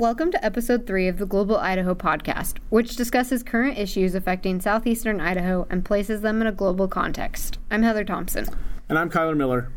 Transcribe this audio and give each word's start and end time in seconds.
Welcome 0.00 0.30
to 0.30 0.44
episode 0.44 0.86
three 0.86 1.08
of 1.08 1.18
the 1.18 1.26
Global 1.26 1.56
Idaho 1.56 1.92
podcast, 1.92 2.58
which 2.68 2.94
discusses 2.94 3.42
current 3.42 3.76
issues 3.76 4.14
affecting 4.14 4.60
southeastern 4.60 5.20
Idaho 5.20 5.66
and 5.70 5.84
places 5.84 6.20
them 6.20 6.40
in 6.40 6.46
a 6.46 6.52
global 6.52 6.86
context. 6.86 7.58
I'm 7.68 7.82
Heather 7.82 8.04
Thompson. 8.04 8.46
And 8.88 8.96
I'm 8.96 9.10
Kyler 9.10 9.36
Miller. 9.36 9.72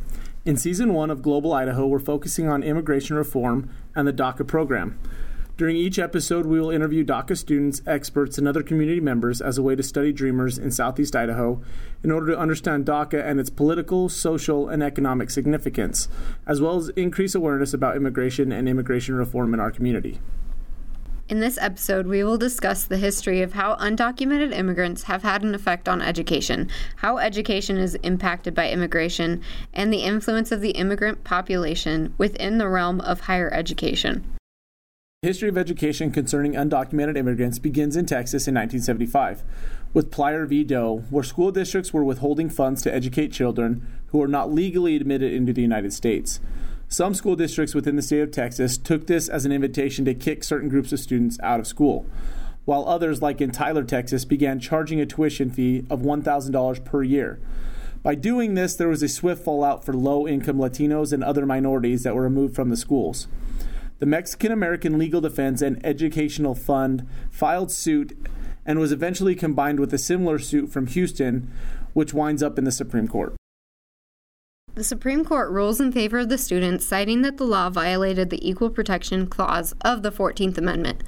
In 0.45 0.57
season 0.57 0.93
one 0.93 1.09
of 1.09 1.23
Global 1.23 1.53
Idaho, 1.53 1.87
we're 1.87 1.97
focusing 1.97 2.47
on 2.47 2.61
immigration 2.61 3.15
reform 3.15 3.71
and 3.95 4.07
the 4.07 4.13
DACA 4.13 4.45
program. 4.45 4.99
During 5.61 5.77
each 5.77 5.99
episode, 5.99 6.47
we 6.47 6.59
will 6.59 6.71
interview 6.71 7.05
DACA 7.05 7.37
students, 7.37 7.83
experts, 7.85 8.39
and 8.39 8.47
other 8.47 8.63
community 8.63 8.99
members 8.99 9.41
as 9.41 9.59
a 9.59 9.61
way 9.61 9.75
to 9.75 9.83
study 9.83 10.11
Dreamers 10.11 10.57
in 10.57 10.71
Southeast 10.71 11.15
Idaho 11.15 11.61
in 12.03 12.09
order 12.09 12.31
to 12.31 12.39
understand 12.39 12.87
DACA 12.87 13.23
and 13.23 13.39
its 13.39 13.51
political, 13.51 14.09
social, 14.09 14.67
and 14.67 14.81
economic 14.81 15.29
significance, 15.29 16.07
as 16.47 16.61
well 16.61 16.77
as 16.77 16.89
increase 16.95 17.35
awareness 17.35 17.75
about 17.75 17.95
immigration 17.95 18.51
and 18.51 18.67
immigration 18.67 19.13
reform 19.13 19.53
in 19.53 19.59
our 19.59 19.69
community. 19.69 20.19
In 21.29 21.41
this 21.41 21.59
episode, 21.61 22.07
we 22.07 22.23
will 22.23 22.39
discuss 22.39 22.85
the 22.85 22.97
history 22.97 23.43
of 23.43 23.53
how 23.53 23.75
undocumented 23.75 24.57
immigrants 24.57 25.03
have 25.03 25.21
had 25.21 25.43
an 25.43 25.53
effect 25.53 25.87
on 25.87 26.01
education, 26.01 26.71
how 26.95 27.19
education 27.19 27.77
is 27.77 27.93
impacted 28.01 28.55
by 28.55 28.71
immigration, 28.71 29.43
and 29.75 29.93
the 29.93 30.01
influence 30.01 30.51
of 30.51 30.61
the 30.61 30.71
immigrant 30.71 31.23
population 31.23 32.15
within 32.17 32.57
the 32.57 32.67
realm 32.67 32.99
of 33.01 33.19
higher 33.19 33.53
education. 33.53 34.25
History 35.23 35.49
of 35.49 35.57
education 35.59 36.09
concerning 36.09 36.53
undocumented 36.53 37.15
immigrants 37.15 37.59
begins 37.59 37.95
in 37.95 38.07
Texas 38.07 38.47
in 38.47 38.55
1975 38.55 39.43
with 39.93 40.09
Plyler 40.09 40.47
v. 40.47 40.63
Doe, 40.63 41.03
where 41.11 41.23
school 41.23 41.51
districts 41.51 41.93
were 41.93 42.03
withholding 42.03 42.49
funds 42.49 42.81
to 42.81 42.91
educate 42.91 43.31
children 43.31 43.85
who 44.07 44.17
were 44.17 44.27
not 44.27 44.51
legally 44.51 44.95
admitted 44.95 45.31
into 45.31 45.53
the 45.53 45.61
United 45.61 45.93
States. 45.93 46.39
Some 46.87 47.13
school 47.13 47.35
districts 47.35 47.75
within 47.75 47.97
the 47.97 48.01
state 48.01 48.21
of 48.21 48.31
Texas 48.31 48.79
took 48.79 49.05
this 49.05 49.29
as 49.29 49.45
an 49.45 49.51
invitation 49.51 50.05
to 50.05 50.15
kick 50.15 50.43
certain 50.43 50.69
groups 50.69 50.91
of 50.91 50.99
students 50.99 51.39
out 51.43 51.59
of 51.59 51.67
school, 51.67 52.07
while 52.65 52.87
others, 52.87 53.21
like 53.21 53.41
in 53.41 53.51
Tyler, 53.51 53.83
Texas, 53.83 54.25
began 54.25 54.59
charging 54.59 54.99
a 54.99 55.05
tuition 55.05 55.51
fee 55.51 55.85
of 55.91 55.99
$1,000 55.99 56.83
per 56.83 57.03
year. 57.03 57.39
By 58.01 58.15
doing 58.15 58.55
this, 58.55 58.75
there 58.75 58.87
was 58.87 59.03
a 59.03 59.07
swift 59.07 59.43
fallout 59.43 59.85
for 59.85 59.93
low 59.93 60.27
income 60.27 60.57
Latinos 60.57 61.13
and 61.13 61.23
other 61.23 61.45
minorities 61.45 62.01
that 62.01 62.15
were 62.15 62.23
removed 62.23 62.55
from 62.55 62.69
the 62.71 62.75
schools. 62.75 63.27
The 64.01 64.07
Mexican 64.07 64.51
American 64.51 64.97
Legal 64.97 65.21
Defense 65.21 65.61
and 65.61 65.79
Educational 65.85 66.55
Fund 66.55 67.07
filed 67.29 67.71
suit 67.71 68.17
and 68.65 68.79
was 68.79 68.91
eventually 68.91 69.35
combined 69.35 69.79
with 69.79 69.93
a 69.93 69.99
similar 69.99 70.39
suit 70.39 70.71
from 70.71 70.87
Houston, 70.87 71.51
which 71.93 72.11
winds 72.11 72.41
up 72.41 72.57
in 72.57 72.63
the 72.63 72.71
Supreme 72.71 73.07
Court. 73.07 73.35
The 74.73 74.83
Supreme 74.83 75.23
Court 75.23 75.51
rules 75.51 75.79
in 75.79 75.91
favor 75.91 76.17
of 76.17 76.29
the 76.29 76.39
students, 76.39 76.83
citing 76.83 77.21
that 77.21 77.37
the 77.37 77.43
law 77.43 77.69
violated 77.69 78.31
the 78.31 78.49
Equal 78.49 78.71
Protection 78.71 79.27
Clause 79.27 79.75
of 79.81 80.01
the 80.01 80.11
14th 80.11 80.57
Amendment. 80.57 81.03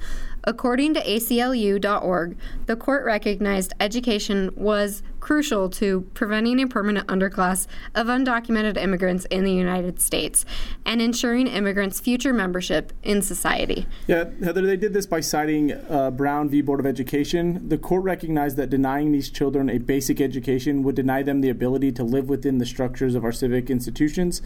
According 0.46 0.94
to 0.94 1.00
ACLU.org, 1.00 2.36
the 2.66 2.76
court 2.76 3.04
recognized 3.04 3.72
education 3.80 4.50
was 4.54 5.02
crucial 5.24 5.70
to 5.70 6.02
preventing 6.12 6.60
a 6.60 6.66
permanent 6.66 7.06
underclass 7.08 7.66
of 7.94 8.08
undocumented 8.08 8.76
immigrants 8.76 9.24
in 9.26 9.42
the 9.42 9.52
United 9.52 9.98
States 9.98 10.44
and 10.84 11.00
ensuring 11.00 11.46
immigrants' 11.46 11.98
future 11.98 12.34
membership 12.34 12.92
in 13.02 13.22
society. 13.22 13.86
Yeah, 14.06 14.24
Heather, 14.42 14.60
they 14.60 14.76
did 14.76 14.92
this 14.92 15.06
by 15.06 15.20
citing 15.20 15.72
uh, 15.72 16.10
Brown 16.10 16.50
v. 16.50 16.60
Board 16.60 16.78
of 16.78 16.84
Education. 16.84 17.70
The 17.70 17.78
court 17.78 18.04
recognized 18.04 18.58
that 18.58 18.68
denying 18.68 19.12
these 19.12 19.30
children 19.30 19.70
a 19.70 19.78
basic 19.78 20.20
education 20.20 20.82
would 20.82 20.94
deny 20.94 21.22
them 21.22 21.40
the 21.40 21.48
ability 21.48 21.92
to 21.92 22.04
live 22.04 22.28
within 22.28 22.58
the 22.58 22.66
structures 22.66 23.14
of 23.14 23.24
our 23.24 23.32
civic 23.32 23.70
institutions 23.70 24.42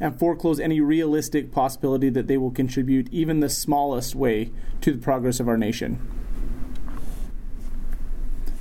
and 0.00 0.18
foreclose 0.18 0.58
any 0.58 0.80
realistic 0.80 1.52
possibility 1.52 2.08
that 2.08 2.26
they 2.26 2.38
will 2.38 2.50
contribute 2.50 3.06
even 3.12 3.40
the 3.40 3.50
smallest 3.50 4.14
way 4.14 4.50
to 4.80 4.92
the 4.92 4.98
progress 4.98 5.40
of 5.42 5.48
our 5.48 5.58
nation. 5.58 6.00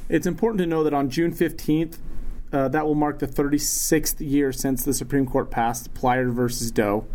It's 0.10 0.28
important 0.28 0.60
to 0.60 0.66
know 0.66 0.84
that 0.84 0.94
on 0.94 1.10
June 1.10 1.34
15th, 1.34 1.98
uh, 2.52 2.68
that 2.68 2.86
will 2.86 2.96
mark 2.96 3.20
the 3.20 3.28
36th 3.28 4.20
year 4.20 4.52
since 4.52 4.84
the 4.84 4.94
Supreme 4.94 5.26
Court 5.26 5.50
passed 5.50 5.94
Plyler 5.94 6.34
versus 6.34 6.70
Doe. 6.70 7.08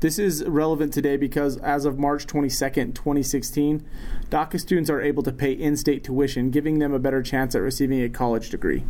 This 0.00 0.18
is 0.18 0.42
relevant 0.44 0.92
today 0.92 1.16
because 1.16 1.56
as 1.58 1.84
of 1.84 2.00
March 2.00 2.26
22nd, 2.26 2.96
2016, 2.96 3.86
DACA 4.28 4.58
students 4.58 4.90
are 4.90 5.00
able 5.00 5.22
to 5.22 5.30
pay 5.30 5.52
in 5.52 5.76
state 5.76 6.02
tuition, 6.02 6.50
giving 6.50 6.80
them 6.80 6.92
a 6.92 6.98
better 6.98 7.22
chance 7.22 7.54
at 7.54 7.62
receiving 7.62 8.02
a 8.02 8.08
college 8.08 8.50
degree. 8.50 8.84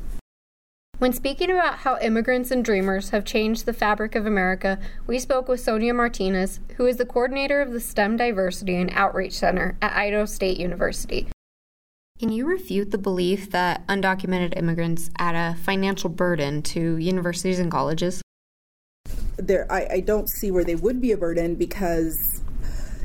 When 1.02 1.12
speaking 1.12 1.50
about 1.50 1.78
how 1.78 1.98
immigrants 1.98 2.52
and 2.52 2.64
dreamers 2.64 3.10
have 3.10 3.24
changed 3.24 3.66
the 3.66 3.72
fabric 3.72 4.14
of 4.14 4.24
America, 4.24 4.78
we 5.04 5.18
spoke 5.18 5.48
with 5.48 5.58
Sonia 5.58 5.92
Martinez, 5.92 6.60
who 6.76 6.86
is 6.86 6.96
the 6.96 7.04
coordinator 7.04 7.60
of 7.60 7.72
the 7.72 7.80
STEM 7.80 8.16
Diversity 8.16 8.76
and 8.76 8.88
Outreach 8.94 9.32
Center 9.32 9.76
at 9.82 9.96
Idaho 9.96 10.26
State 10.26 10.58
University. 10.58 11.26
Can 12.20 12.30
you 12.30 12.46
refute 12.46 12.92
the 12.92 12.98
belief 12.98 13.50
that 13.50 13.84
undocumented 13.88 14.56
immigrants 14.56 15.10
add 15.18 15.34
a 15.34 15.58
financial 15.58 16.08
burden 16.08 16.62
to 16.62 16.96
universities 16.98 17.58
and 17.58 17.68
colleges? 17.68 18.22
There, 19.38 19.66
I, 19.72 19.88
I 19.94 20.00
don't 20.02 20.28
see 20.28 20.52
where 20.52 20.62
they 20.62 20.76
would 20.76 21.00
be 21.00 21.10
a 21.10 21.16
burden 21.16 21.56
because 21.56 22.41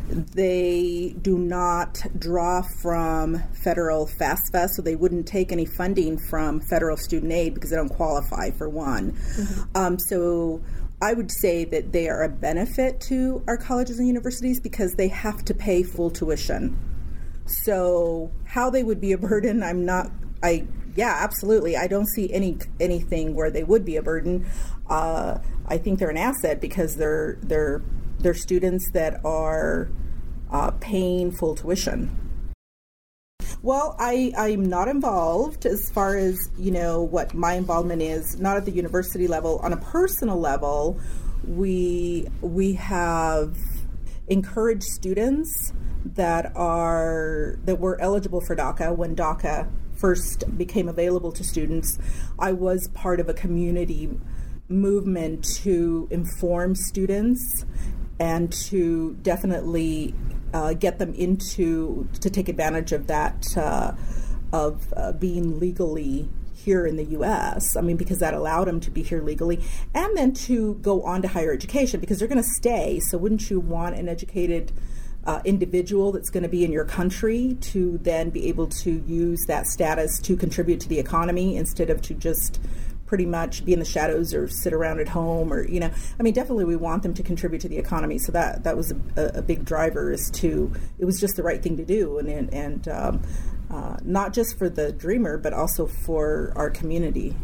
they 0.07 1.16
do 1.22 1.38
not 1.38 2.01
draw 2.18 2.62
from 2.81 3.44
federal 3.53 4.07
FAFSA, 4.07 4.69
so 4.69 4.81
they 4.81 4.95
wouldn't 4.95 5.28
take 5.28 5.51
any 5.51 5.66
funding 5.66 6.18
from 6.18 6.62
federal 6.62 6.97
student 6.97 7.31
aid 7.31 7.53
because 7.53 7.69
they 7.69 7.75
don't 7.75 7.90
qualify 7.90 8.51
for 8.51 8.69
one. 8.69 9.12
Mm-hmm. 9.12 9.78
Um, 9.78 10.00
so 10.00 10.62
I 11.01 11.13
would 11.13 11.31
say 11.31 11.66
that 11.66 11.91
they 11.91 12.09
are 12.09 12.23
a 12.23 12.29
benefit 12.29 13.01
to 13.01 13.44
our 13.47 13.57
colleges 13.57 14.00
and 14.00 14.07
universities 14.07 14.59
because 14.59 14.94
they 14.94 15.09
have 15.09 15.44
to 15.45 15.53
pay 15.53 15.84
full 15.84 16.09
tuition. 16.09 16.78
So 17.45 18.31
how 18.45 18.69
they 18.69 18.84
would 18.84 19.01
be 19.01 19.12
a 19.12 19.18
burden, 19.18 19.62
I'm 19.63 19.85
not. 19.85 20.09
I 20.41 20.68
yeah, 20.95 21.19
absolutely. 21.22 21.78
I 21.78 21.88
don't 21.88 22.07
see 22.07 22.34
any 22.34 22.57
anything 22.79 23.35
where 23.35 23.51
they 23.51 23.63
would 23.63 23.85
be 23.85 23.97
a 23.97 24.01
burden. 24.01 24.50
Uh, 24.89 25.39
I 25.68 25.78
think 25.78 26.00
they're 26.00 26.09
an 26.09 26.18
asset 26.18 26.59
because 26.59 26.95
they're 26.95 27.38
they're 27.41 27.84
they're 28.19 28.33
students 28.33 28.91
that 28.91 29.23
are 29.25 29.89
uh, 30.51 30.72
paying 30.72 31.31
full 31.31 31.55
tuition. 31.55 32.16
Well, 33.61 33.95
I, 34.00 34.33
I'm 34.38 34.66
not 34.66 34.88
involved 34.88 35.66
as 35.66 35.89
far 35.89 36.16
as, 36.16 36.38
you 36.57 36.72
know, 36.72 37.01
what 37.01 37.33
my 37.33 37.53
involvement 37.53 38.01
is, 38.01 38.39
not 38.39 38.56
at 38.56 38.66
the 38.66 38.72
university 38.72 39.27
level. 39.27 39.59
On 39.63 39.73
a 39.73 39.77
personal 39.77 40.39
level, 40.39 41.00
we, 41.45 42.27
we 42.41 42.73
have 42.73 43.57
encouraged 44.27 44.83
students 44.83 45.73
that 46.16 46.56
are 46.56 47.57
that 47.66 47.79
were 47.79 48.00
eligible 48.00 48.39
for 48.39 48.56
DACA 48.56 48.95
when 48.95 49.16
DACA 49.16 49.69
first 49.95 50.57
became 50.57 50.88
available 50.88 51.31
to 51.31 51.44
students. 51.44 51.97
I 52.39 52.53
was 52.53 52.88
part 52.94 53.19
of 53.19 53.27
a 53.27 53.33
community 53.33 54.17
movement 54.69 55.44
to 55.63 56.07
inform 56.11 56.75
students 56.75 57.66
and 58.19 58.51
to 58.51 59.17
definitely 59.22 60.13
uh, 60.53 60.73
get 60.73 61.00
them 61.00 61.13
into 61.13 62.07
to 62.22 62.29
take 62.29 62.50
advantage 62.50 62.91
of 62.91 63.07
that 63.07 63.57
uh, 63.57 63.94
of 64.51 64.94
uh, 64.95 65.11
being 65.13 65.59
legally 65.59 66.29
here 66.53 66.85
in 66.85 66.97
the 66.97 67.06
U.S. 67.06 67.75
I 67.75 67.81
mean, 67.81 67.97
because 67.97 68.19
that 68.19 68.33
allowed 68.33 68.66
them 68.66 68.79
to 68.81 68.91
be 68.91 69.03
here 69.03 69.22
legally, 69.22 69.63
and 69.94 70.17
then 70.17 70.33
to 70.33 70.75
go 70.75 71.03
on 71.03 71.22
to 71.22 71.27
higher 71.27 71.53
education 71.53 72.00
because 72.00 72.19
they're 72.19 72.27
going 72.27 72.44
to 72.44 72.50
stay. 72.50 73.00
So, 73.00 73.17
wouldn't 73.17 73.50
you 73.50 73.59
want 73.59 73.95
an 73.95 74.09
educated 74.09 74.72
uh, 75.25 75.41
individual 75.44 76.12
that's 76.12 76.30
going 76.30 76.44
to 76.44 76.50
be 76.50 76.63
in 76.63 76.71
your 76.71 76.86
country 76.86 77.57
to 77.59 77.97
then 78.00 78.30
be 78.30 78.47
able 78.47 78.68
to 78.68 78.91
use 78.91 79.45
that 79.47 79.68
status 79.68 80.19
to 80.19 80.38
contribute 80.38 80.80
to 80.80 80.89
the 80.89 81.00
economy 81.00 81.57
instead 81.57 81.89
of 81.89 82.01
to 82.03 82.13
just 82.13 82.62
pretty 83.07 83.25
much 83.25 83.65
be 83.65 83.74
in 83.74 83.80
the 83.80 83.86
shadows 83.86 84.33
or 84.33 84.48
sit 84.48 84.74
around 84.74 85.00
at 85.00 85.07
home 85.07 85.51
or 85.51 85.68
you 85.68 85.80
know 85.80 85.89
i 86.19 86.24
mean 86.24 86.33
definitely 86.33 86.65
we 86.65 86.75
want 86.75 87.01
them 87.01 87.13
to 87.13 87.24
contribute 87.24 87.62
to 87.62 87.69
the 87.69 87.77
economy. 87.77 88.18
So 88.18 88.31
that 88.33 88.63
that 88.63 88.77
was 88.77 88.94
a, 89.15 89.31
a 89.36 89.42
big 89.42 89.65
driver 89.65 90.12
is 90.12 90.30
to 90.31 90.71
it 91.00 91.06
was 91.06 91.19
just 91.19 91.36
the 91.36 91.44
right 91.44 91.62
thing 91.62 91.77
to 91.77 91.86
do. 91.86 92.19
And 92.19 92.30
and, 92.30 92.54
and 92.54 92.88
um, 92.88 93.21
uh, 93.69 93.98
not 94.04 94.33
just 94.33 94.57
for 94.57 94.69
the 94.69 94.92
dreamer 94.92 95.38
but 95.38 95.54
also 95.54 95.88
for 95.88 96.54
our 96.56 96.69
community 96.69 97.36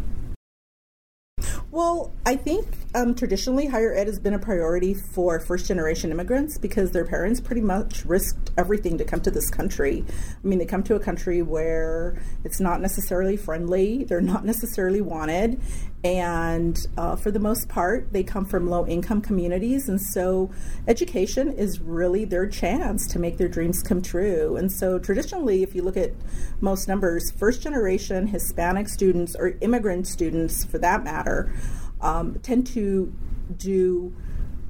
well, 1.74 2.14
I 2.24 2.36
think 2.36 2.68
um, 2.94 3.16
traditionally 3.16 3.66
higher 3.66 3.96
ed 3.96 4.06
has 4.06 4.20
been 4.20 4.36
a 4.36 4.40
priority 4.40 4.94
for 4.94 5.40
first 5.40 5.66
generation 5.66 6.12
immigrants 6.12 6.60
because 6.60 6.92
their 6.92 7.04
parents 7.04 7.42
pretty 7.42 7.62
much 7.62 8.06
risked 8.06 8.52
everything 8.60 8.96
to 9.00 9.04
come 9.04 9.22
to 9.22 9.32
this 9.32 9.50
country. 9.50 10.06
I 10.08 10.48
mean, 10.48 10.60
they 10.60 10.68
come 10.68 10.84
to 10.84 10.94
a 10.94 11.00
country 11.00 11.42
where 11.42 12.22
it's 12.44 12.60
not 12.60 12.80
necessarily 12.80 13.38
friendly, 13.38 14.04
they're 14.04 14.22
not 14.22 14.46
necessarily 14.46 15.02
wanted, 15.02 15.60
and 16.04 16.78
uh, 16.98 17.16
for 17.16 17.32
the 17.32 17.40
most 17.40 17.70
part, 17.70 18.12
they 18.12 18.24
come 18.24 18.44
from 18.44 18.70
low 18.70 18.86
income 18.86 19.22
communities, 19.22 19.88
and 19.88 20.02
so 20.02 20.52
education 20.86 21.54
is 21.54 21.80
really 21.80 22.26
their 22.26 22.46
chance 22.46 23.08
to 23.08 23.20
make 23.20 23.38
their 23.38 23.48
dreams 23.48 23.82
come 23.82 24.02
true. 24.02 24.58
And 24.58 24.70
so, 24.70 25.00
traditionally, 25.00 25.64
if 25.64 25.74
you 25.74 25.82
look 25.82 25.96
at 25.96 26.12
most 26.60 26.90
numbers, 26.90 27.32
first 27.32 27.62
generation 27.62 28.28
Hispanic 28.28 28.90
students 28.90 29.34
or 29.34 29.54
immigrant 29.62 30.08
students 30.08 30.66
for 30.66 30.78
that 30.80 31.06
matter 31.06 31.54
um, 32.02 32.38
tend 32.44 32.68
to 32.68 33.14
do 33.56 34.14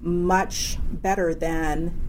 much 0.02 0.78
better 0.92 1.34
than 1.34 2.00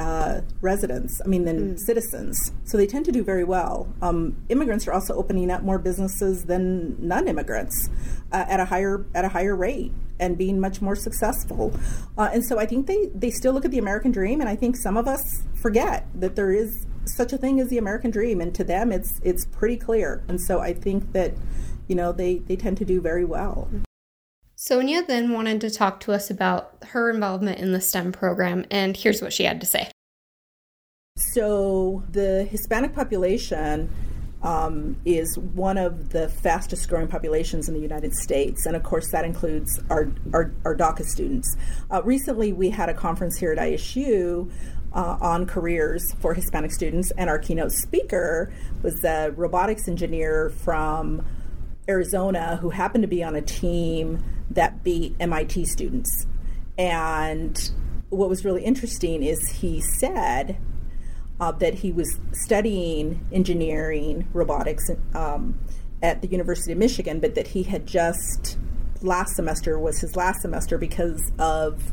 uh, 0.00 0.40
residents, 0.60 1.20
I 1.24 1.28
mean, 1.28 1.44
than 1.44 1.74
mm. 1.74 1.78
citizens. 1.78 2.52
So 2.64 2.76
they 2.76 2.86
tend 2.86 3.04
to 3.04 3.12
do 3.12 3.22
very 3.22 3.44
well. 3.44 3.92
Um, 4.00 4.42
immigrants 4.48 4.88
are 4.88 4.92
also 4.92 5.14
opening 5.14 5.50
up 5.50 5.62
more 5.62 5.78
businesses 5.78 6.44
than 6.44 6.96
non-immigrants 7.06 7.90
uh, 8.32 8.44
at 8.48 8.60
a 8.60 8.64
higher 8.64 9.06
at 9.14 9.24
a 9.24 9.28
higher 9.28 9.56
rate 9.56 9.92
and 10.18 10.36
being 10.36 10.60
much 10.60 10.82
more 10.82 10.94
successful. 10.94 11.72
Uh, 12.18 12.30
and 12.32 12.44
so 12.44 12.58
I 12.58 12.66
think 12.66 12.86
they 12.86 13.10
they 13.14 13.30
still 13.30 13.52
look 13.52 13.64
at 13.64 13.70
the 13.70 13.78
American 13.78 14.12
dream, 14.12 14.40
and 14.40 14.48
I 14.48 14.56
think 14.56 14.76
some 14.76 14.96
of 14.96 15.08
us 15.08 15.42
forget 15.54 16.06
that 16.14 16.36
there 16.36 16.52
is 16.52 16.86
such 17.06 17.32
a 17.32 17.38
thing 17.38 17.60
as 17.60 17.68
the 17.68 17.78
American 17.78 18.10
dream, 18.10 18.40
and 18.40 18.54
to 18.54 18.64
them 18.64 18.92
it's 18.92 19.20
it's 19.22 19.44
pretty 19.46 19.76
clear. 19.76 20.22
And 20.28 20.40
so 20.40 20.60
I 20.60 20.72
think 20.74 21.12
that 21.12 21.34
you 21.88 21.94
know 21.94 22.12
they 22.12 22.38
they 22.38 22.56
tend 22.56 22.76
to 22.78 22.84
do 22.84 23.00
very 23.00 23.24
well. 23.24 23.68
Sonia 24.56 25.02
then 25.02 25.32
wanted 25.32 25.58
to 25.62 25.70
talk 25.70 26.00
to 26.00 26.12
us 26.12 26.30
about 26.30 26.76
her 26.88 27.08
involvement 27.08 27.58
in 27.58 27.72
the 27.72 27.80
STEM 27.80 28.12
program, 28.12 28.66
and 28.70 28.94
here's 28.94 29.22
what 29.22 29.32
she 29.32 29.44
had 29.44 29.58
to 29.60 29.66
say. 29.66 29.90
So, 31.16 32.04
the 32.10 32.44
Hispanic 32.44 32.94
population 32.94 33.90
um, 34.42 34.96
is 35.04 35.38
one 35.38 35.76
of 35.76 36.10
the 36.10 36.28
fastest 36.28 36.88
growing 36.88 37.08
populations 37.08 37.68
in 37.68 37.74
the 37.74 37.80
United 37.80 38.14
States. 38.14 38.66
And 38.66 38.74
of 38.74 38.82
course, 38.82 39.10
that 39.12 39.24
includes 39.24 39.80
our, 39.90 40.10
our, 40.32 40.52
our 40.64 40.76
DACA 40.76 41.04
students. 41.04 41.56
Uh, 41.90 42.02
recently, 42.02 42.52
we 42.52 42.70
had 42.70 42.88
a 42.88 42.94
conference 42.94 43.36
here 43.36 43.52
at 43.52 43.58
ISU 43.58 44.50
uh, 44.92 45.16
on 45.20 45.46
careers 45.46 46.02
for 46.20 46.34
Hispanic 46.34 46.72
students, 46.72 47.12
and 47.12 47.30
our 47.30 47.38
keynote 47.38 47.72
speaker 47.72 48.52
was 48.82 49.04
a 49.04 49.30
robotics 49.36 49.88
engineer 49.88 50.50
from 50.50 51.24
Arizona 51.88 52.56
who 52.56 52.70
happened 52.70 53.02
to 53.02 53.08
be 53.08 53.22
on 53.22 53.36
a 53.36 53.42
team 53.42 54.22
that 54.50 54.82
beat 54.82 55.14
MIT 55.20 55.66
students. 55.66 56.26
And 56.78 57.70
what 58.08 58.28
was 58.28 58.44
really 58.44 58.64
interesting 58.64 59.22
is 59.22 59.48
he 59.50 59.80
said 59.80 60.58
uh, 61.40 61.52
that 61.52 61.74
he 61.74 61.90
was 61.90 62.18
studying 62.32 63.26
engineering 63.32 64.28
robotics 64.32 64.90
um, 65.14 65.58
at 66.02 66.22
the 66.22 66.28
University 66.28 66.72
of 66.72 66.78
Michigan, 66.78 67.18
but 67.20 67.34
that 67.34 67.48
he 67.48 67.62
had 67.62 67.86
just 67.86 68.58
last 69.02 69.34
semester 69.34 69.78
was 69.78 70.00
his 70.00 70.14
last 70.16 70.42
semester 70.42 70.76
because 70.78 71.32
of 71.38 71.92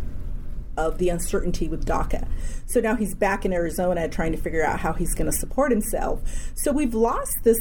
of 0.78 1.00
the 1.00 1.10
uncertainty 1.10 1.68
with 1.68 1.86
DACA. 1.86 2.28
So 2.68 2.80
now 2.80 2.96
he's 2.96 3.16
back 3.16 3.46
in 3.46 3.52
Arizona 3.52 4.08
trying 4.08 4.32
to 4.34 4.38
figure 4.38 4.64
out 4.64 4.80
how 4.80 4.94
he's 4.94 5.16
going 5.16 5.26
to 5.26 5.36
support 5.36 5.72
himself. 5.72 6.22
So 6.56 6.72
we've 6.72 6.94
lost 6.94 7.36
this 7.44 7.58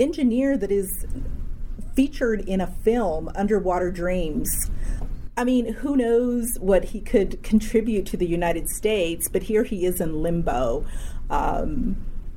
engineer 0.00 0.58
that 0.58 0.72
is 0.72 1.06
featured 1.94 2.40
in 2.40 2.60
a 2.60 2.66
film, 2.66 3.30
Underwater 3.36 3.92
Dreams. 3.92 4.50
I 5.36 5.44
mean, 5.44 5.74
who 5.74 5.96
knows 5.96 6.56
what 6.60 6.84
he 6.84 7.00
could 7.00 7.42
contribute 7.42 8.06
to 8.06 8.16
the 8.16 8.26
United 8.26 8.68
States, 8.70 9.28
but 9.28 9.42
here 9.42 9.64
he 9.64 9.84
is 9.84 10.00
in 10.00 10.22
limbo 10.22 10.86
um, 11.28 11.96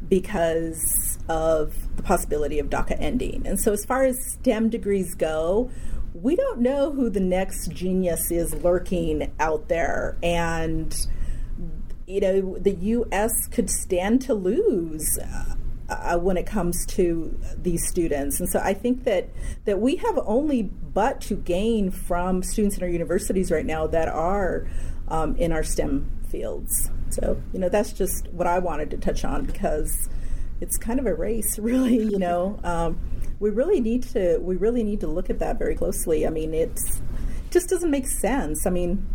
because 0.10 1.18
of 1.30 1.96
the 1.96 2.04
possibility 2.04 2.60
of 2.60 2.70
DACA 2.70 2.98
ending. 3.00 3.48
And 3.48 3.60
so, 3.60 3.72
as 3.72 3.86
far 3.86 4.04
as 4.04 4.18
STEM 4.34 4.70
degrees 4.70 5.16
go, 5.16 5.72
we 6.14 6.36
don't 6.36 6.60
know 6.60 6.92
who 6.92 7.10
the 7.10 7.22
next 7.22 7.72
genius 7.72 8.32
is 8.32 8.54
lurking 8.56 9.32
out 9.40 9.70
there. 9.70 10.18
And, 10.22 10.94
you 12.06 12.20
know, 12.20 12.58
the 12.60 12.74
U.S. 12.74 13.48
could 13.48 13.70
stand 13.70 14.22
to 14.24 14.34
lose. 14.34 15.18
Uh, 15.90 16.20
when 16.20 16.38
it 16.38 16.46
comes 16.46 16.86
to 16.86 17.36
these 17.58 17.88
students. 17.88 18.40
And 18.40 18.48
so 18.48 18.60
I 18.60 18.76
think 18.76 19.06
that 19.06 19.28
that 19.66 19.80
we 19.82 19.96
have 19.96 20.20
only 20.24 20.62
but 20.62 21.20
to 21.22 21.36
gain 21.36 21.90
from 21.90 22.44
students 22.44 22.78
in 22.78 22.84
our 22.84 22.90
universities 22.90 23.50
right 23.50 23.66
now 23.66 23.88
that 23.88 24.08
are 24.08 24.68
um, 25.08 25.36
in 25.38 25.52
our 25.52 25.64
STEM 25.64 26.08
fields. 26.30 26.92
So 27.10 27.42
you 27.54 27.60
know 27.60 27.70
that's 27.70 27.92
just 27.92 28.28
what 28.28 28.46
I 28.46 28.60
wanted 28.60 28.92
to 28.92 28.98
touch 28.98 29.26
on 29.26 29.46
because 29.46 30.10
it's 30.62 30.78
kind 30.78 31.00
of 31.00 31.08
a 31.08 31.16
race, 31.16 31.58
really. 31.60 31.98
You 31.98 32.20
know, 32.20 32.60
um, 32.64 33.00
we 33.40 33.50
really 33.50 33.82
need 33.82 34.04
to 34.14 34.38
we 34.38 34.58
really 34.58 34.84
need 34.84 35.00
to 35.00 35.08
look 35.08 35.32
at 35.32 35.40
that 35.40 35.58
very 35.58 35.74
closely. 35.74 36.28
I 36.28 36.30
mean, 36.30 36.54
it's 36.54 36.98
it 36.98 37.52
just 37.52 37.68
doesn't 37.68 37.90
make 37.90 38.08
sense. 38.08 38.68
I 38.68 38.70
mean, 38.70 39.08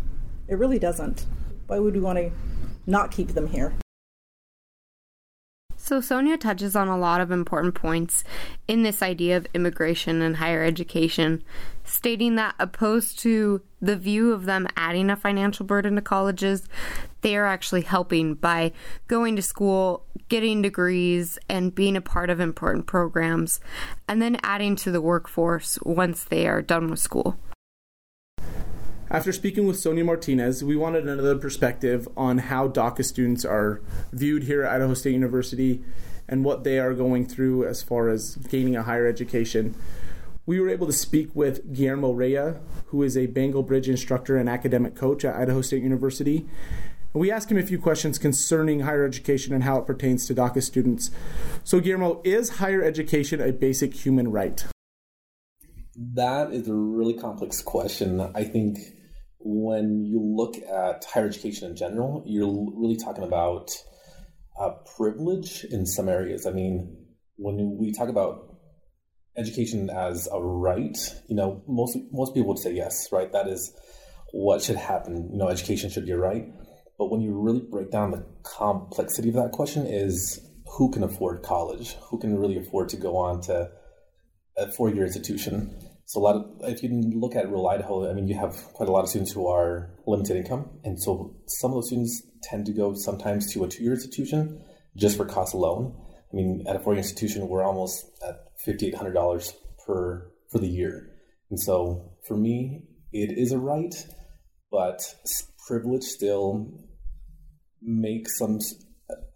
it 0.49 0.57
really 0.57 0.79
doesn't. 0.79 1.25
Why 1.67 1.79
would 1.79 1.93
we 1.93 2.01
want 2.01 2.19
to 2.19 2.31
not 2.85 3.11
keep 3.11 3.29
them 3.29 3.47
here? 3.47 3.73
So, 5.85 6.01
Sonia 6.01 6.35
touches 6.35 6.75
on 6.75 6.87
a 6.87 6.97
lot 6.97 7.21
of 7.21 7.29
important 7.29 7.75
points 7.75 8.23
in 8.67 8.81
this 8.81 9.03
idea 9.03 9.37
of 9.37 9.45
immigration 9.53 10.19
and 10.19 10.37
higher 10.37 10.63
education, 10.63 11.43
stating 11.83 12.33
that 12.37 12.55
opposed 12.57 13.19
to 13.19 13.61
the 13.79 13.95
view 13.95 14.33
of 14.33 14.45
them 14.45 14.67
adding 14.75 15.11
a 15.11 15.15
financial 15.15 15.63
burden 15.63 15.93
to 15.93 16.01
colleges, 16.01 16.67
they 17.21 17.37
are 17.37 17.45
actually 17.45 17.81
helping 17.81 18.33
by 18.33 18.71
going 19.07 19.35
to 19.35 19.43
school, 19.43 20.03
getting 20.27 20.63
degrees, 20.63 21.37
and 21.47 21.75
being 21.75 21.95
a 21.95 22.01
part 22.01 22.31
of 22.31 22.39
important 22.39 22.87
programs, 22.87 23.59
and 24.07 24.19
then 24.19 24.39
adding 24.41 24.75
to 24.77 24.89
the 24.89 25.01
workforce 25.01 25.77
once 25.83 26.23
they 26.23 26.47
are 26.47 26.63
done 26.63 26.89
with 26.89 26.99
school. 26.99 27.37
After 29.09 29.31
speaking 29.31 29.67
with 29.67 29.77
Sonia 29.77 30.03
Martinez, 30.03 30.63
we 30.63 30.75
wanted 30.75 31.07
another 31.07 31.37
perspective 31.37 32.07
on 32.17 32.39
how 32.39 32.67
DACA 32.67 33.05
students 33.05 33.45
are 33.45 33.79
viewed 34.11 34.43
here 34.43 34.63
at 34.63 34.73
Idaho 34.73 34.95
State 34.95 35.13
University 35.13 35.83
and 36.27 36.43
what 36.43 36.63
they 36.63 36.79
are 36.79 36.95
going 36.95 37.27
through 37.27 37.67
as 37.67 37.83
far 37.83 38.09
as 38.09 38.35
gaining 38.35 38.75
a 38.75 38.81
higher 38.81 39.05
education. 39.05 39.75
We 40.47 40.59
were 40.59 40.69
able 40.69 40.87
to 40.87 40.93
speak 40.93 41.29
with 41.35 41.71
Guillermo 41.71 42.15
Raya, 42.15 42.59
who 42.87 43.03
is 43.03 43.15
a 43.15 43.27
Bengal 43.27 43.61
Bridge 43.61 43.87
instructor 43.87 44.37
and 44.37 44.49
academic 44.49 44.95
coach 44.95 45.23
at 45.23 45.35
Idaho 45.35 45.61
State 45.61 45.83
University. 45.83 46.47
we 47.13 47.29
asked 47.29 47.51
him 47.51 47.59
a 47.59 47.63
few 47.63 47.77
questions 47.77 48.17
concerning 48.17 48.79
higher 48.79 49.05
education 49.05 49.53
and 49.53 49.63
how 49.63 49.77
it 49.77 49.85
pertains 49.85 50.25
to 50.25 50.33
DACA 50.33 50.63
students. 50.63 51.11
So, 51.63 51.79
Guillermo, 51.79 52.21
is 52.23 52.57
higher 52.57 52.83
education 52.83 53.39
a 53.39 53.53
basic 53.53 53.93
human 53.93 54.31
right? 54.31 54.65
That 55.97 56.51
is 56.51 56.67
a 56.67 56.73
really 56.73 57.13
complex 57.13 57.61
question. 57.61 58.19
I 58.19 58.43
think 58.43 58.77
when 59.39 60.03
you 60.03 60.19
look 60.19 60.57
at 60.57 61.05
higher 61.05 61.27
education 61.27 61.69
in 61.69 61.75
general, 61.77 62.23
you're 62.25 62.47
really 62.75 62.97
talking 62.97 63.23
about 63.23 63.71
uh, 64.59 64.71
privilege 64.97 65.63
in 65.65 65.85
some 65.85 66.09
areas. 66.09 66.45
I 66.45 66.51
mean, 66.51 67.05
when 67.37 67.77
we 67.77 67.93
talk 67.93 68.09
about 68.09 68.57
education 69.37 69.89
as 69.89 70.27
a 70.31 70.41
right, 70.41 70.97
you 71.27 71.35
know, 71.35 71.63
most 71.67 71.97
most 72.11 72.33
people 72.33 72.49
would 72.49 72.59
say 72.59 72.73
yes, 72.73 73.09
right? 73.11 73.31
That 73.31 73.47
is 73.47 73.73
what 74.33 74.61
should 74.61 74.77
happen. 74.77 75.29
You 75.31 75.37
know, 75.37 75.47
education 75.47 75.89
should 75.89 76.05
be 76.05 76.11
a 76.11 76.17
right. 76.17 76.45
But 76.97 77.11
when 77.11 77.21
you 77.21 77.39
really 77.39 77.61
break 77.61 77.91
down 77.91 78.11
the 78.11 78.25
complexity 78.43 79.29
of 79.29 79.35
that 79.35 79.51
question, 79.51 79.85
is 79.85 80.41
who 80.77 80.91
can 80.91 81.03
afford 81.03 81.43
college? 81.43 81.95
Who 82.09 82.19
can 82.19 82.37
really 82.37 82.57
afford 82.57 82.89
to 82.89 82.97
go 82.97 83.17
on 83.17 83.41
to 83.43 83.69
a 84.57 84.71
four-year 84.71 85.05
institution? 85.05 85.73
So 86.07 86.19
a 86.19 86.23
lot 86.23 86.35
of, 86.35 86.45
if 86.61 86.83
you 86.83 86.89
look 87.15 87.35
at 87.35 87.47
rural 87.47 87.67
Idaho, 87.67 88.09
I 88.09 88.13
mean, 88.13 88.27
you 88.27 88.35
have 88.35 88.55
quite 88.73 88.87
a 88.87 88.91
lot 88.91 89.03
of 89.03 89.09
students 89.09 89.31
who 89.31 89.47
are 89.47 89.89
limited 90.05 90.37
income, 90.37 90.69
and 90.83 91.01
so 91.01 91.35
some 91.47 91.71
of 91.71 91.77
those 91.77 91.87
students 91.87 92.21
tend 92.43 92.67
to 92.67 92.73
go 92.73 92.93
sometimes 92.93 93.51
to 93.53 93.63
a 93.63 93.67
two-year 93.67 93.93
institution 93.93 94.61
just 94.95 95.17
for 95.17 95.25
cost 95.25 95.55
alone. 95.55 95.95
I 96.31 96.35
mean, 96.35 96.63
at 96.67 96.75
a 96.75 96.79
four-year 96.79 96.99
institution, 96.99 97.47
we're 97.47 97.63
almost 97.63 98.05
at 98.27 98.35
fifty-eight 98.63 98.95
hundred 98.95 99.13
dollars 99.13 99.53
per 99.85 100.31
for 100.51 100.59
the 100.59 100.67
year, 100.67 101.09
and 101.49 101.59
so 101.59 102.17
for 102.27 102.37
me, 102.37 102.83
it 103.11 103.35
is 103.35 103.51
a 103.51 103.57
right, 103.57 103.95
but 104.71 105.01
privilege 105.67 106.03
still 106.03 106.71
makes 107.81 108.37
some 108.37 108.59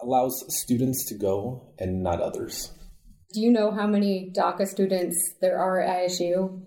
allows 0.02 0.46
students 0.50 1.06
to 1.10 1.16
go 1.16 1.74
and 1.80 2.04
not 2.04 2.22
others. 2.22 2.72
Do 3.32 3.42
you 3.42 3.52
know 3.52 3.72
how 3.72 3.86
many 3.86 4.32
DACA 4.36 4.68
students 4.68 5.36
there 5.40 5.60
are 5.60 5.80
at 5.80 6.10
ISU? 6.10 6.62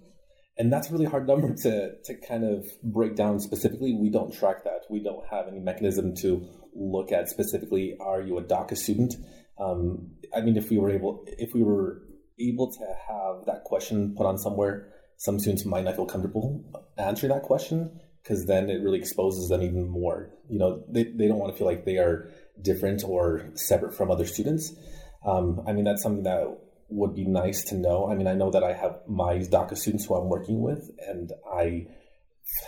And 0.56 0.72
that's 0.72 0.90
a 0.90 0.92
really 0.92 1.06
hard 1.06 1.26
number 1.26 1.54
to, 1.54 1.96
to 2.04 2.14
kind 2.28 2.44
of 2.44 2.66
break 2.84 3.16
down 3.16 3.40
specifically. 3.40 3.94
We 3.94 4.10
don't 4.10 4.32
track 4.32 4.62
that. 4.64 4.82
We 4.88 5.02
don't 5.02 5.26
have 5.28 5.48
any 5.48 5.58
mechanism 5.58 6.14
to 6.16 6.46
look 6.74 7.10
at 7.10 7.28
specifically, 7.28 7.96
are 8.00 8.20
you 8.20 8.38
a 8.38 8.42
DACA 8.42 8.76
student? 8.76 9.14
Um, 9.58 10.12
I 10.34 10.40
mean, 10.40 10.56
if 10.56 10.70
we 10.70 10.78
were 10.78 10.90
able, 10.90 11.24
if 11.26 11.52
we 11.52 11.62
were 11.62 12.02
able 12.38 12.72
to 12.72 12.86
have 13.08 13.44
that 13.46 13.64
question 13.64 14.14
put 14.16 14.26
on 14.26 14.38
somewhere, 14.38 14.92
some 15.16 15.38
students 15.38 15.64
might 15.64 15.84
not 15.84 15.96
feel 15.96 16.06
comfortable 16.06 16.64
answering 16.98 17.32
that 17.32 17.42
question 17.42 18.00
because 18.22 18.46
then 18.46 18.70
it 18.70 18.82
really 18.82 18.98
exposes 18.98 19.48
them 19.48 19.62
even 19.62 19.88
more. 19.88 20.30
You 20.48 20.58
know, 20.58 20.84
they, 20.88 21.04
they 21.04 21.28
don't 21.28 21.38
want 21.38 21.52
to 21.52 21.58
feel 21.58 21.66
like 21.66 21.84
they 21.84 21.98
are 21.98 22.28
different 22.60 23.04
or 23.04 23.50
separate 23.54 23.94
from 23.94 24.10
other 24.10 24.26
students. 24.26 24.72
Um, 25.24 25.62
I 25.66 25.72
mean, 25.72 25.84
that's 25.84 26.02
something 26.02 26.24
that 26.24 26.58
would 26.88 27.14
be 27.14 27.24
nice 27.24 27.64
to 27.64 27.74
know. 27.74 28.10
I 28.10 28.14
mean, 28.14 28.26
I 28.26 28.34
know 28.34 28.50
that 28.50 28.64
I 28.64 28.72
have 28.72 29.00
my 29.08 29.38
DACA 29.38 29.76
students 29.76 30.06
who 30.06 30.14
I'm 30.14 30.28
working 30.28 30.60
with, 30.60 30.90
and 31.06 31.32
I 31.50 31.86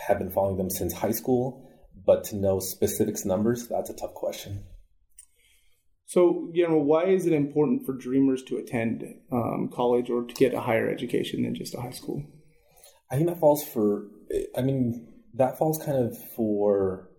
have 0.07 0.19
been 0.19 0.31
following 0.31 0.57
them 0.57 0.69
since 0.69 0.93
high 0.93 1.11
school, 1.11 1.69
but 2.05 2.23
to 2.25 2.35
know 2.35 2.59
specifics 2.59 3.25
numbers, 3.25 3.67
that's 3.67 3.89
a 3.89 3.95
tough 3.95 4.13
question. 4.13 4.63
So, 6.05 6.49
you 6.53 6.67
know, 6.67 6.77
why 6.77 7.05
is 7.05 7.25
it 7.25 7.33
important 7.33 7.85
for 7.85 7.93
dreamers 7.93 8.43
to 8.43 8.57
attend 8.57 9.03
um, 9.31 9.69
college 9.73 10.09
or 10.09 10.23
to 10.23 10.33
get 10.35 10.53
a 10.53 10.61
higher 10.61 10.89
education 10.89 11.43
than 11.43 11.55
just 11.55 11.75
a 11.75 11.81
high 11.81 11.91
school? 11.91 12.23
I 13.11 13.15
think 13.15 13.27
that 13.27 13.39
falls 13.39 13.63
for, 13.63 14.07
I 14.55 14.61
mean, 14.61 15.07
that 15.33 15.57
falls 15.57 15.81
kind 15.83 15.97
of 15.97 16.17
for 16.35 17.09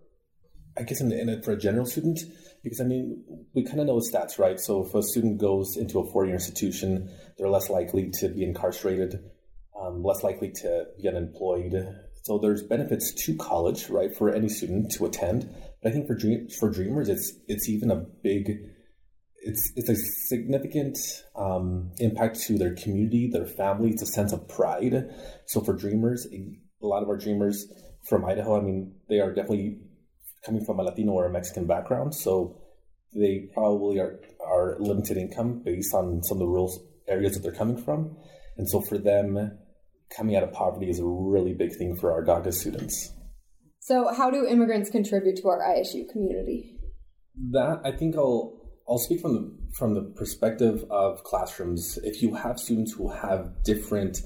I 0.77 0.83
guess 0.83 1.01
in, 1.01 1.11
in 1.11 1.29
a, 1.29 1.41
for 1.41 1.51
a 1.51 1.57
general 1.57 1.85
student, 1.85 2.19
because 2.67 2.81
I 2.81 2.83
mean, 2.83 3.23
we 3.55 3.63
kind 3.63 3.79
of 3.79 3.87
know 3.87 3.99
stats, 3.99 4.37
right? 4.37 4.59
So 4.59 4.83
if 4.85 4.93
a 4.93 5.01
student 5.01 5.37
goes 5.37 5.77
into 5.77 5.99
a 5.99 6.11
four-year 6.11 6.33
institution, 6.33 7.09
they're 7.37 7.47
less 7.47 7.69
likely 7.69 8.09
to 8.19 8.27
be 8.27 8.43
incarcerated, 8.43 9.23
um, 9.79 10.03
less 10.03 10.21
likely 10.21 10.51
to 10.61 10.85
be 11.01 11.07
unemployed. 11.07 11.73
So 12.23 12.37
there's 12.37 12.63
benefits 12.63 13.13
to 13.25 13.37
college, 13.37 13.89
right, 13.89 14.13
for 14.13 14.29
any 14.29 14.49
student 14.49 14.91
to 14.95 15.05
attend. 15.05 15.49
But 15.81 15.89
I 15.89 15.93
think 15.93 16.07
for 16.07 16.15
dream, 16.15 16.49
for 16.59 16.69
dreamers, 16.69 17.07
it's 17.07 17.31
it's 17.47 17.69
even 17.69 17.89
a 17.89 18.03
big, 18.21 18.51
it's 19.37 19.71
it's 19.77 19.89
a 19.89 19.95
significant 20.27 20.97
um, 21.37 21.91
impact 21.99 22.41
to 22.47 22.57
their 22.57 22.75
community, 22.75 23.29
their 23.31 23.47
family. 23.47 23.91
It's 23.91 24.01
a 24.01 24.07
sense 24.07 24.33
of 24.33 24.49
pride. 24.49 25.09
So 25.45 25.61
for 25.61 25.73
dreamers, 25.73 26.27
a 26.33 26.85
lot 26.85 27.01
of 27.01 27.07
our 27.07 27.17
dreamers 27.17 27.65
from 28.09 28.25
Idaho, 28.25 28.57
I 28.57 28.61
mean, 28.61 28.95
they 29.07 29.21
are 29.21 29.33
definitely 29.33 29.79
coming 30.45 30.63
from 30.65 30.79
a 30.79 30.83
Latino 30.83 31.11
or 31.13 31.25
a 31.25 31.31
Mexican 31.31 31.67
background, 31.67 32.13
so 32.15 32.61
they 33.15 33.49
probably 33.53 33.99
are 33.99 34.19
are 34.45 34.77
limited 34.79 35.17
income 35.17 35.61
based 35.63 35.93
on 35.93 36.23
some 36.23 36.37
of 36.37 36.39
the 36.39 36.47
rural 36.47 36.71
areas 37.07 37.33
that 37.33 37.41
they're 37.41 37.51
coming 37.51 37.77
from, 37.77 38.15
and 38.57 38.69
so 38.69 38.81
for 38.81 38.97
them, 38.97 39.57
coming 40.15 40.35
out 40.35 40.43
of 40.43 40.51
poverty 40.51 40.89
is 40.89 40.99
a 40.99 41.05
really 41.05 41.53
big 41.53 41.75
thing 41.75 41.95
for 41.95 42.11
our 42.11 42.23
DACA 42.23 42.53
students. 42.53 43.13
So, 43.79 44.13
how 44.13 44.29
do 44.29 44.45
immigrants 44.45 44.89
contribute 44.89 45.37
to 45.37 45.47
our 45.47 45.61
ISU 45.61 46.09
community? 46.09 46.77
That 47.51 47.81
I 47.85 47.91
think 47.91 48.15
I'll 48.15 48.57
I'll 48.89 48.97
speak 48.97 49.21
from 49.21 49.33
the 49.33 49.57
from 49.77 49.93
the 49.93 50.01
perspective 50.15 50.83
of 50.89 51.23
classrooms. 51.23 51.97
If 52.03 52.21
you 52.21 52.35
have 52.35 52.59
students 52.59 52.93
who 52.93 53.09
have 53.09 53.63
different 53.63 54.17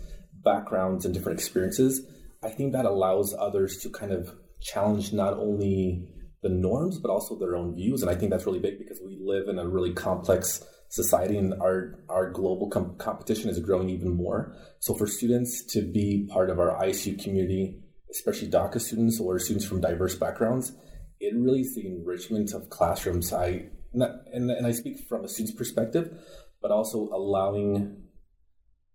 backgrounds 0.44 1.06
and 1.06 1.13
different 1.13 1.39
experiences, 1.39 2.01
I 2.44 2.50
think 2.50 2.74
that 2.74 2.86
allows 2.86 3.36
others 3.38 3.77
to 3.84 3.89
kind 3.89 4.12
of 4.12 4.34
challenge 4.62 5.13
not 5.13 5.34
only 5.34 6.08
the 6.41 6.50
norms 6.50 7.00
but 7.00 7.12
also 7.12 7.38
their 7.38 7.56
own 7.56 7.75
views. 7.75 8.01
And 8.01 8.10
i 8.10 8.15
think 8.15 8.32
that's 8.32 8.46
really 8.46 8.60
big 8.60 8.77
because 8.77 9.00
we 9.06 9.18
live 9.22 9.48
in 9.48 9.60
a 9.60 9.68
really 9.68 9.94
complex 9.94 10.63
society 10.89 11.38
and 11.38 11.53
our 11.62 12.00
our 12.10 12.30
global 12.30 12.70
com- 12.70 12.96
competition 12.98 13.50
is 13.50 13.60
growing 13.60 13.89
even 13.89 14.10
more. 14.15 14.56
So 14.80 14.94
for 14.94 15.08
students 15.08 15.63
to 15.74 15.82
be 15.82 16.27
part 16.32 16.50
of 16.50 16.60
our 16.60 16.72
isu 16.84 17.22
community 17.22 17.80
especially 18.10 18.50
daca 18.50 18.80
students 18.80 19.20
or 19.20 19.39
students 19.39 19.65
from 19.65 19.80
diverse 19.80 20.15
backgrounds 20.15 20.74
it 21.22 21.34
really 21.36 21.62
is 21.62 21.75
the 21.75 21.86
enrichment 21.86 22.51
of 22.53 22.70
classrooms. 22.70 23.32
I 23.32 23.70
and, 23.94 24.50
and 24.50 24.65
i 24.65 24.72
speak 24.72 25.00
from 25.08 25.24
a 25.25 25.27
student's 25.27 25.56
perspective 25.58 26.18
but 26.62 26.72
also 26.72 27.10
allowing 27.12 27.98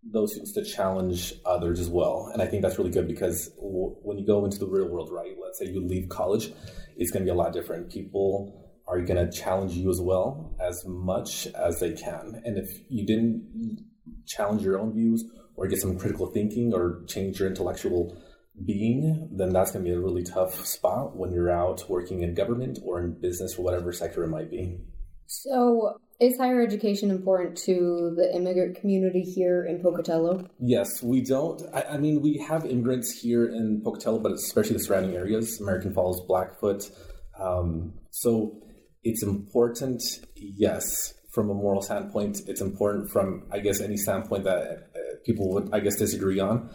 those 0.03 0.33
students 0.33 0.53
to 0.53 0.65
challenge 0.65 1.35
others 1.45 1.81
as 1.81 1.89
well. 1.89 2.31
And 2.33 2.41
I 2.41 2.47
think 2.47 2.63
that's 2.63 2.79
really 2.79 2.91
good 2.91 3.09
because 3.09 3.49
w- 3.57 3.97
when 4.03 4.19
you 4.19 4.27
go 4.27 4.45
into 4.45 4.59
the 4.59 4.67
real 4.67 4.89
world, 4.89 5.11
right? 5.11 5.35
Let's 5.43 5.59
say 5.59 5.67
you 5.67 5.85
leave 5.85 6.09
college, 6.09 6.53
it's 6.97 7.11
going 7.11 7.25
to 7.25 7.31
be 7.31 7.35
a 7.35 7.35
lot 7.35 7.53
different. 7.53 7.91
People 7.91 8.67
are 8.87 9.01
going 9.01 9.25
to 9.25 9.37
challenge 9.37 9.73
you 9.73 9.91
as 9.91 10.01
well 10.01 10.55
as 10.61 10.85
much 10.87 11.49
as 11.49 11.81
they 11.81 11.93
can. 11.93 12.41
And 12.45 12.57
if 12.57 12.71
you 12.89 13.05
didn't 13.05 13.85
challenge 14.27 14.63
your 14.63 14.79
own 14.79 14.93
views 14.93 15.25
or 15.57 15.67
get 15.67 15.81
some 15.81 15.99
critical 15.99 16.27
thinking 16.27 16.73
or 16.73 17.03
change 17.09 17.41
your 17.41 17.49
intellectual 17.49 18.17
being, 18.65 19.29
then 19.33 19.51
that's 19.51 19.73
going 19.73 19.85
to 19.85 19.91
be 19.91 19.95
a 19.95 20.01
really 20.01 20.23
tough 20.23 20.65
spot 20.65 21.17
when 21.17 21.33
you're 21.33 21.51
out 21.51 21.89
working 21.91 22.23
in 22.23 22.35
government 22.35 22.79
or 22.83 23.01
in 23.01 23.21
business 23.21 23.59
or 23.59 23.65
whatever 23.65 23.93
sector 23.93 24.25
it 24.25 24.29
might 24.29 24.51
be. 24.51 24.79
So, 25.27 25.99
is 26.19 26.37
higher 26.39 26.63
education 26.63 27.11
important 27.11 27.57
to 27.57 28.15
the 28.17 28.35
immigrant 28.35 28.81
community 28.81 29.23
here 29.23 29.65
in 29.65 29.83
Pocatello? 29.83 30.49
Yes, 30.59 31.03
we 31.03 31.21
don't. 31.21 31.63
I, 31.75 31.83
I, 31.83 31.97
mean, 31.99 32.23
we 32.23 32.39
have 32.49 32.65
immigrants 32.65 33.13
here 33.13 33.47
in 33.47 33.83
Pocatello, 33.85 34.21
but 34.21 34.33
especially 34.33 34.75
the 34.75 34.83
surrounding 34.83 35.15
areas, 35.15 35.61
American 35.61 35.93
Falls, 35.93 36.25
Blackfoot. 36.27 36.91
Um, 37.39 37.95
so 38.11 38.63
it's 39.05 39.23
important, 39.23 40.03
yes, 40.35 41.15
from 41.33 41.51
a 41.51 41.55
moral 41.55 41.83
standpoint. 41.83 42.41
It's 42.47 42.63
important 42.63 43.11
from, 43.11 43.47
I 43.53 43.59
guess, 43.59 43.81
any 43.81 43.99
standpoint 43.99 44.45
that 44.45 44.63
uh, 44.95 44.99
people 45.25 45.53
would, 45.53 45.69
I 45.73 45.81
guess, 45.81 45.97
disagree 45.97 46.41
on. 46.41 46.71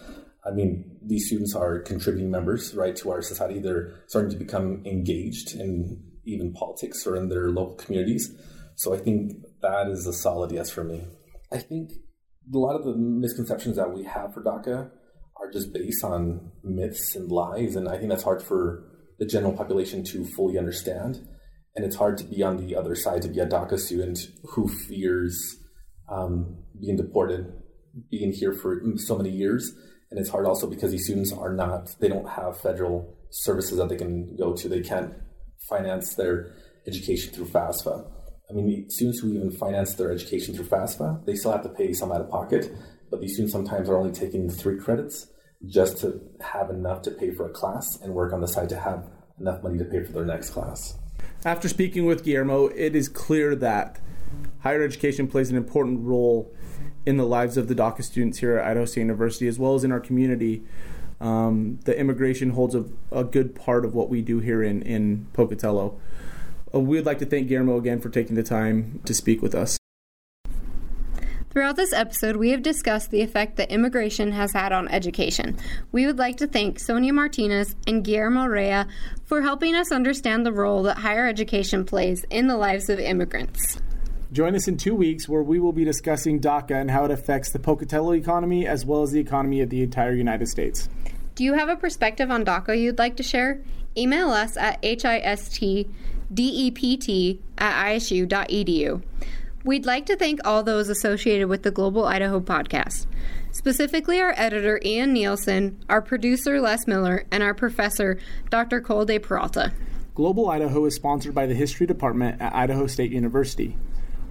I 0.45 0.51
mean, 0.51 0.97
these 1.03 1.27
students 1.27 1.55
are 1.55 1.79
contributing 1.79 2.31
members, 2.31 2.75
right, 2.75 2.95
to 2.97 3.11
our 3.11 3.21
society. 3.21 3.59
They're 3.59 3.93
starting 4.07 4.31
to 4.31 4.37
become 4.37 4.83
engaged 4.85 5.55
in 5.55 6.03
even 6.25 6.53
politics 6.53 7.05
or 7.07 7.15
in 7.15 7.29
their 7.29 7.49
local 7.49 7.75
communities. 7.75 8.35
So 8.81 8.95
I 8.95 8.97
think 8.97 9.33
that 9.61 9.89
is 9.89 10.07
a 10.07 10.13
solid 10.13 10.51
yes 10.51 10.71
for 10.71 10.83
me. 10.83 11.03
I 11.53 11.59
think 11.59 11.91
a 12.51 12.57
lot 12.57 12.75
of 12.75 12.83
the 12.83 12.95
misconceptions 12.95 13.75
that 13.75 13.93
we 13.93 14.05
have 14.05 14.33
for 14.33 14.41
DACA 14.41 14.89
are 15.39 15.51
just 15.53 15.71
based 15.71 16.03
on 16.03 16.51
myths 16.63 17.15
and 17.15 17.31
lies, 17.31 17.75
and 17.75 17.87
I 17.87 17.99
think 17.99 18.09
that's 18.09 18.23
hard 18.23 18.41
for 18.41 18.83
the 19.19 19.27
general 19.27 19.53
population 19.53 20.03
to 20.05 20.25
fully 20.25 20.57
understand. 20.57 21.19
And 21.75 21.85
it's 21.85 21.95
hard 21.95 22.17
to 22.17 22.23
be 22.23 22.41
on 22.41 22.57
the 22.57 22.75
other 22.75 22.95
side 22.95 23.21
to 23.21 23.27
be 23.27 23.37
a 23.37 23.45
DACA 23.45 23.77
student 23.77 24.17
who 24.55 24.67
fears 24.67 25.57
um, 26.09 26.63
being 26.81 26.97
deported, 26.97 27.53
being 28.09 28.31
here 28.31 28.51
for 28.51 28.81
so 28.95 29.15
many 29.15 29.29
years. 29.29 29.71
And 30.09 30.19
it's 30.19 30.31
hard 30.31 30.47
also 30.47 30.65
because 30.67 30.89
these 30.89 31.05
students 31.05 31.31
are 31.31 31.53
not, 31.53 31.95
they 31.99 32.09
don't 32.09 32.27
have 32.27 32.59
federal 32.59 33.15
services 33.29 33.77
that 33.77 33.89
they 33.89 33.95
can 33.95 34.35
go 34.35 34.53
to. 34.55 34.67
They 34.67 34.81
can't 34.81 35.13
finance 35.69 36.15
their 36.15 36.55
education 36.87 37.31
through 37.31 37.45
FAFSA. 37.45 38.20
I 38.51 38.53
mean, 38.53 38.89
students 38.89 39.19
who 39.19 39.33
even 39.33 39.51
finance 39.51 39.93
their 39.93 40.11
education 40.11 40.53
through 40.53 40.65
FAFSA, 40.65 41.25
they 41.25 41.35
still 41.35 41.51
have 41.51 41.63
to 41.63 41.69
pay 41.69 41.93
some 41.93 42.11
out 42.11 42.21
of 42.21 42.29
pocket, 42.29 42.71
but 43.09 43.21
these 43.21 43.33
students 43.33 43.53
sometimes 43.53 43.89
are 43.89 43.97
only 43.97 44.11
taking 44.11 44.49
three 44.49 44.77
credits 44.77 45.27
just 45.65 45.97
to 45.99 46.19
have 46.41 46.69
enough 46.69 47.01
to 47.03 47.11
pay 47.11 47.31
for 47.31 47.45
a 47.45 47.49
class 47.49 47.99
and 48.01 48.13
work 48.13 48.33
on 48.33 48.41
the 48.41 48.47
side 48.47 48.69
to 48.69 48.79
have 48.79 49.09
enough 49.39 49.63
money 49.63 49.77
to 49.77 49.85
pay 49.85 50.03
for 50.03 50.11
their 50.11 50.25
next 50.25 50.49
class. 50.49 50.97
After 51.45 51.69
speaking 51.69 52.05
with 52.05 52.23
Guillermo, 52.23 52.67
it 52.67 52.95
is 52.95 53.07
clear 53.09 53.55
that 53.55 53.99
higher 54.59 54.83
education 54.83 55.27
plays 55.27 55.49
an 55.49 55.57
important 55.57 56.01
role 56.01 56.53
in 57.05 57.17
the 57.17 57.25
lives 57.25 57.57
of 57.57 57.67
the 57.67 57.75
DACA 57.75 58.03
students 58.03 58.39
here 58.39 58.57
at 58.57 58.67
Idaho 58.67 58.85
State 58.85 59.01
University, 59.01 59.47
as 59.47 59.57
well 59.57 59.75
as 59.75 59.83
in 59.83 59.91
our 59.91 59.99
community. 59.99 60.63
Um, 61.19 61.79
the 61.85 61.97
immigration 61.97 62.51
holds 62.51 62.75
a, 62.75 62.85
a, 63.11 63.23
good 63.23 63.53
part 63.53 63.85
of 63.85 63.93
what 63.93 64.09
we 64.09 64.23
do 64.23 64.39
here 64.39 64.63
in, 64.63 64.81
in 64.81 65.27
Pocatello. 65.33 65.99
Uh, 66.73 66.79
we 66.79 66.97
would 66.97 67.05
like 67.05 67.19
to 67.19 67.25
thank 67.25 67.47
Guillermo 67.47 67.77
again 67.77 67.99
for 67.99 68.09
taking 68.09 68.35
the 68.35 68.43
time 68.43 69.01
to 69.05 69.13
speak 69.13 69.41
with 69.41 69.55
us. 69.55 69.77
Throughout 71.51 71.75
this 71.75 71.91
episode, 71.91 72.37
we 72.37 72.51
have 72.51 72.63
discussed 72.63 73.11
the 73.11 73.21
effect 73.21 73.57
that 73.57 73.71
immigration 73.71 74.31
has 74.31 74.53
had 74.53 74.71
on 74.71 74.87
education. 74.87 75.57
We 75.91 76.05
would 76.05 76.17
like 76.17 76.37
to 76.37 76.47
thank 76.47 76.79
Sonia 76.79 77.11
Martinez 77.11 77.75
and 77.85 78.05
Guillermo 78.05 78.45
Raya 78.45 78.87
for 79.25 79.41
helping 79.41 79.75
us 79.75 79.91
understand 79.91 80.45
the 80.45 80.53
role 80.53 80.83
that 80.83 80.99
higher 80.99 81.27
education 81.27 81.83
plays 81.83 82.23
in 82.29 82.47
the 82.47 82.55
lives 82.55 82.89
of 82.89 82.99
immigrants. 82.99 83.81
Join 84.31 84.55
us 84.55 84.69
in 84.69 84.77
two 84.77 84.95
weeks 84.95 85.27
where 85.27 85.43
we 85.43 85.59
will 85.59 85.73
be 85.73 85.83
discussing 85.83 86.39
DACA 86.39 86.71
and 86.71 86.89
how 86.89 87.03
it 87.03 87.11
affects 87.11 87.51
the 87.51 87.59
Pocatello 87.59 88.13
economy 88.13 88.65
as 88.65 88.85
well 88.85 89.03
as 89.03 89.11
the 89.11 89.19
economy 89.19 89.59
of 89.59 89.69
the 89.69 89.83
entire 89.83 90.13
United 90.13 90.47
States. 90.47 90.87
Do 91.35 91.43
you 91.43 91.53
have 91.55 91.67
a 91.67 91.75
perspective 91.75 92.31
on 92.31 92.45
DACA 92.45 92.79
you'd 92.79 92.97
like 92.97 93.17
to 93.17 93.23
share? 93.23 93.59
Email 93.97 94.29
us 94.29 94.55
at 94.55 94.81
histdept 96.33 97.39
at 97.57 97.85
isu.edu. 97.93 99.01
We'd 99.63 99.85
like 99.85 100.07
to 100.07 100.15
thank 100.15 100.39
all 100.43 100.63
those 100.63 100.89
associated 100.89 101.47
with 101.47 101.61
the 101.61 101.69
Global 101.69 102.05
Idaho 102.05 102.39
podcast, 102.39 103.05
specifically 103.51 104.19
our 104.19 104.33
editor 104.35 104.79
Ian 104.83 105.13
Nielsen, 105.13 105.77
our 105.87 106.01
producer 106.01 106.59
Les 106.59 106.87
Miller, 106.87 107.25
and 107.31 107.43
our 107.43 107.53
professor 107.53 108.17
Dr. 108.49 108.81
Cole 108.81 109.05
de 109.05 109.19
Peralta. 109.19 109.71
Global 110.15 110.49
Idaho 110.49 110.85
is 110.85 110.95
sponsored 110.95 111.35
by 111.35 111.45
the 111.45 111.53
History 111.53 111.85
Department 111.85 112.41
at 112.41 112.55
Idaho 112.55 112.87
State 112.87 113.11
University. 113.11 113.77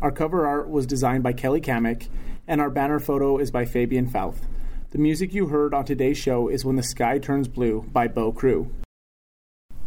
Our 0.03 0.11
cover 0.11 0.47
art 0.47 0.69
was 0.69 0.87
designed 0.87 1.23
by 1.23 1.33
Kelly 1.33 1.61
Kamick, 1.61 2.09
and 2.49 2.61
our 2.61 2.71
banner 2.71 2.99
photo 2.99 3.39
is 3.39 3.53
by 3.53 3.65
Fabian 3.65 4.09
Fouth. 4.09 4.47
The 4.91 4.99
music 4.99 5.33
you 5.33 5.47
heard 5.47 5.73
on 5.73 5.85
today's 5.85 6.19
show 6.19 6.49
is 6.49 6.65
When 6.65 6.75
the 6.75 6.83
Sky 6.83 7.19
Turns 7.19 7.47
Blue 7.47 7.83
by 7.93 8.09
Bo 8.09 8.33
Crew. 8.33 8.73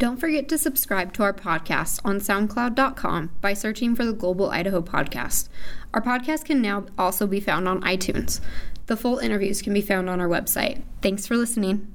Don't 0.04 0.20
forget 0.20 0.50
to 0.50 0.58
subscribe 0.58 1.14
to 1.14 1.24
our 1.24 1.32
podcast 1.32 2.02
on 2.04 2.20
SoundCloud.com 2.20 3.32
by 3.40 3.54
searching 3.54 3.96
for 3.96 4.04
the 4.04 4.12
Global 4.12 4.50
Idaho 4.50 4.82
Podcast. 4.82 5.48
Our 5.94 6.02
podcast 6.02 6.44
can 6.44 6.62
now 6.62 6.88
also 6.98 7.26
be 7.26 7.40
found 7.40 7.70
on 7.70 7.82
iTunes. 7.84 8.42
The 8.88 8.98
full 8.98 9.20
interviews 9.20 9.62
can 9.62 9.74
be 9.74 9.80
found 9.80 10.10
on 10.10 10.20
our 10.20 10.28
website. 10.28 10.82
Thanks 11.02 11.26
for 11.26 11.38
listening. 11.38 11.88